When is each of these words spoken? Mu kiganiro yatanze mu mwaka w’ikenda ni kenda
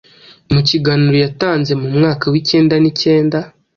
Mu 0.53 0.61
kiganiro 0.67 1.17
yatanze 1.25 1.71
mu 1.81 1.87
mwaka 1.97 2.25
w’ikenda 2.31 2.75
ni 2.79 2.91
kenda 2.99 3.39